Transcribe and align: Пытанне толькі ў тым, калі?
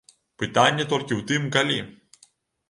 Пытанне 0.43 0.85
толькі 0.93 1.13
ў 1.19 1.27
тым, 1.33 1.47
калі? 1.57 1.79